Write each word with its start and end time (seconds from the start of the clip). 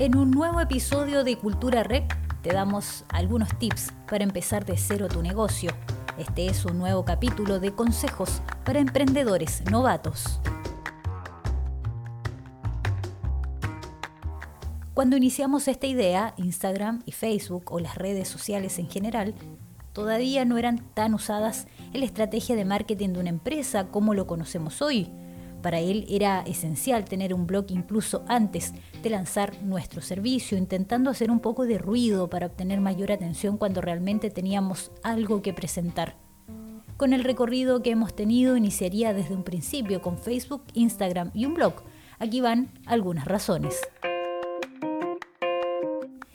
En 0.00 0.16
un 0.16 0.30
nuevo 0.30 0.62
episodio 0.62 1.24
de 1.24 1.36
Cultura 1.36 1.82
Rec 1.82 2.16
te 2.40 2.54
damos 2.54 3.04
algunos 3.10 3.50
tips 3.58 3.92
para 4.08 4.24
empezar 4.24 4.64
de 4.64 4.78
cero 4.78 5.08
tu 5.08 5.20
negocio. 5.20 5.72
Este 6.16 6.46
es 6.46 6.64
un 6.64 6.78
nuevo 6.78 7.04
capítulo 7.04 7.60
de 7.60 7.74
consejos 7.74 8.40
para 8.64 8.78
emprendedores 8.78 9.62
novatos. 9.70 10.40
Cuando 14.94 15.18
iniciamos 15.18 15.68
esta 15.68 15.86
idea, 15.86 16.32
Instagram 16.38 17.02
y 17.04 17.12
Facebook 17.12 17.70
o 17.70 17.78
las 17.78 17.96
redes 17.96 18.26
sociales 18.26 18.78
en 18.78 18.88
general 18.88 19.34
todavía 19.92 20.46
no 20.46 20.56
eran 20.56 20.78
tan 20.94 21.12
usadas 21.12 21.66
en 21.92 22.00
la 22.00 22.06
estrategia 22.06 22.56
de 22.56 22.64
marketing 22.64 23.10
de 23.10 23.20
una 23.20 23.28
empresa 23.28 23.88
como 23.88 24.14
lo 24.14 24.26
conocemos 24.26 24.80
hoy. 24.80 25.12
Para 25.62 25.80
él 25.80 26.06
era 26.08 26.40
esencial 26.42 27.04
tener 27.04 27.34
un 27.34 27.46
blog 27.46 27.66
incluso 27.68 28.24
antes 28.28 28.72
de 29.02 29.10
lanzar 29.10 29.62
nuestro 29.62 30.00
servicio, 30.00 30.56
intentando 30.56 31.10
hacer 31.10 31.30
un 31.30 31.40
poco 31.40 31.66
de 31.66 31.78
ruido 31.78 32.30
para 32.30 32.46
obtener 32.46 32.80
mayor 32.80 33.12
atención 33.12 33.58
cuando 33.58 33.80
realmente 33.80 34.30
teníamos 34.30 34.90
algo 35.02 35.42
que 35.42 35.52
presentar. 35.52 36.16
Con 36.96 37.12
el 37.12 37.24
recorrido 37.24 37.82
que 37.82 37.90
hemos 37.90 38.14
tenido 38.14 38.56
iniciaría 38.56 39.14
desde 39.14 39.34
un 39.34 39.42
principio 39.42 40.02
con 40.02 40.18
Facebook, 40.18 40.64
Instagram 40.74 41.30
y 41.34 41.46
un 41.46 41.54
blog. 41.54 41.74
Aquí 42.18 42.40
van 42.40 42.70
algunas 42.84 43.24
razones. 43.24 43.80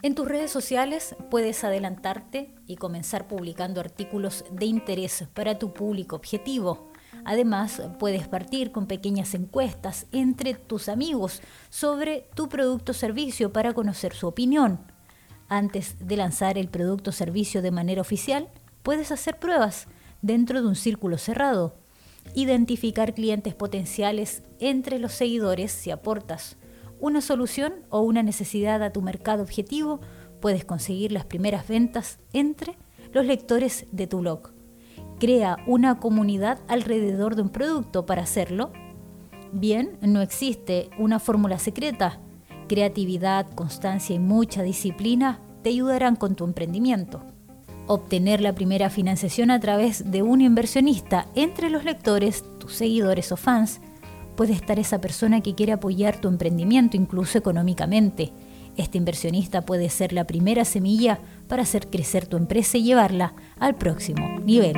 En 0.00 0.14
tus 0.14 0.28
redes 0.28 0.50
sociales 0.52 1.16
puedes 1.28 1.64
adelantarte 1.64 2.54
y 2.66 2.76
comenzar 2.76 3.26
publicando 3.26 3.80
artículos 3.80 4.44
de 4.52 4.66
interés 4.66 5.24
para 5.34 5.58
tu 5.58 5.72
público 5.72 6.14
objetivo. 6.14 6.92
Además, 7.28 7.82
puedes 7.98 8.26
partir 8.26 8.72
con 8.72 8.86
pequeñas 8.86 9.34
encuestas 9.34 10.06
entre 10.12 10.54
tus 10.54 10.88
amigos 10.88 11.42
sobre 11.68 12.26
tu 12.34 12.48
producto 12.48 12.92
o 12.92 12.94
servicio 12.94 13.52
para 13.52 13.74
conocer 13.74 14.14
su 14.14 14.26
opinión. 14.26 14.80
Antes 15.46 15.96
de 16.00 16.16
lanzar 16.16 16.56
el 16.56 16.68
producto 16.68 17.10
o 17.10 17.12
servicio 17.12 17.60
de 17.60 17.70
manera 17.70 18.00
oficial, 18.00 18.48
puedes 18.82 19.12
hacer 19.12 19.38
pruebas 19.38 19.88
dentro 20.22 20.62
de 20.62 20.68
un 20.68 20.74
círculo 20.74 21.18
cerrado. 21.18 21.76
Identificar 22.34 23.12
clientes 23.12 23.54
potenciales 23.54 24.42
entre 24.58 24.98
los 24.98 25.12
seguidores 25.12 25.70
si 25.70 25.90
aportas 25.90 26.56
una 26.98 27.20
solución 27.20 27.74
o 27.90 28.00
una 28.00 28.22
necesidad 28.22 28.82
a 28.82 28.90
tu 28.90 29.02
mercado 29.02 29.42
objetivo, 29.42 30.00
puedes 30.40 30.64
conseguir 30.64 31.12
las 31.12 31.26
primeras 31.26 31.68
ventas 31.68 32.20
entre 32.32 32.78
los 33.12 33.26
lectores 33.26 33.84
de 33.92 34.06
tu 34.06 34.20
blog 34.20 34.57
crea 35.18 35.58
una 35.66 35.98
comunidad 35.98 36.58
alrededor 36.68 37.36
de 37.36 37.42
un 37.42 37.48
producto 37.48 38.06
para 38.06 38.22
hacerlo? 38.22 38.72
Bien, 39.52 39.98
no 40.00 40.20
existe 40.20 40.90
una 40.98 41.18
fórmula 41.18 41.58
secreta. 41.58 42.20
Creatividad, 42.68 43.46
constancia 43.54 44.14
y 44.14 44.18
mucha 44.18 44.62
disciplina 44.62 45.40
te 45.62 45.70
ayudarán 45.70 46.16
con 46.16 46.34
tu 46.34 46.44
emprendimiento. 46.44 47.22
Obtener 47.86 48.42
la 48.42 48.54
primera 48.54 48.90
financiación 48.90 49.50
a 49.50 49.58
través 49.60 50.10
de 50.10 50.22
un 50.22 50.42
inversionista 50.42 51.26
entre 51.34 51.70
los 51.70 51.84
lectores, 51.84 52.44
tus 52.58 52.74
seguidores 52.74 53.32
o 53.32 53.36
fans, 53.36 53.80
puede 54.36 54.52
estar 54.52 54.78
esa 54.78 55.00
persona 55.00 55.40
que 55.40 55.54
quiere 55.54 55.72
apoyar 55.72 56.20
tu 56.20 56.28
emprendimiento 56.28 56.96
incluso 56.96 57.38
económicamente. 57.38 58.32
Este 58.76 58.98
inversionista 58.98 59.62
puede 59.62 59.88
ser 59.88 60.12
la 60.12 60.26
primera 60.26 60.64
semilla 60.64 61.18
para 61.48 61.62
hacer 61.62 61.88
crecer 61.88 62.26
tu 62.26 62.36
empresa 62.36 62.78
y 62.78 62.84
llevarla 62.84 63.34
al 63.58 63.74
próximo 63.74 64.38
nivel. 64.40 64.76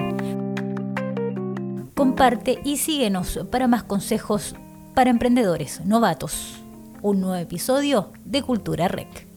Comparte 1.94 2.60
y 2.64 2.78
síguenos 2.78 3.40
para 3.50 3.68
más 3.68 3.82
consejos 3.82 4.54
para 4.94 5.10
emprendedores 5.10 5.84
novatos. 5.84 6.60
Un 7.02 7.20
nuevo 7.20 7.36
episodio 7.36 8.12
de 8.24 8.42
Cultura 8.42 8.88
Rec. 8.88 9.29